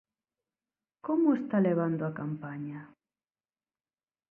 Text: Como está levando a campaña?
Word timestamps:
Como 1.05 1.27
está 1.39 1.57
levando 1.67 2.01
a 2.05 2.15
campaña? 2.21 2.81